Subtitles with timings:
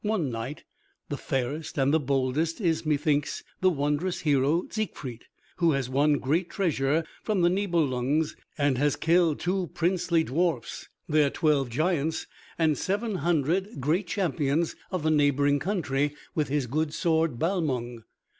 [0.03, 0.63] "One knight,
[1.09, 5.25] the fairest and the boldest, is, methinks, the wondrous hero Siegfried,
[5.57, 10.89] who has won great treasure from the Nibelungs, and has killed two little princely dwarfs,
[11.07, 12.25] their twelve giants,
[12.57, 18.03] and seven hundred great champions of the neighboring country with his good sword Balmung."